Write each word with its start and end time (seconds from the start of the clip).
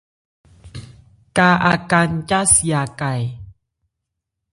Ka 1.35 1.49
Aká 1.73 2.01
nca 2.13 2.41
si 2.53 2.67
a 2.81 2.83
ka 2.99 3.09
e? 3.23 3.25